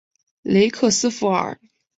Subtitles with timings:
[0.41, 1.59] 雷克斯弗尔。